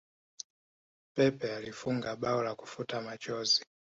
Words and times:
pepe 1.15 1.55
alifunga 1.55 2.15
bao 2.15 2.43
la 2.43 2.55
kufuta 2.55 3.01
machozi 3.01 3.65